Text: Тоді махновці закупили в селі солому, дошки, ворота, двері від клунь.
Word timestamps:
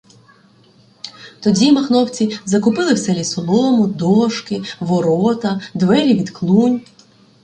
Тоді 1.39 1.71
махновці 1.71 2.39
закупили 2.45 2.93
в 2.93 2.97
селі 2.97 3.23
солому, 3.23 3.87
дошки, 3.87 4.61
ворота, 4.79 5.61
двері 5.73 6.13
від 6.13 6.29
клунь. 6.29 6.81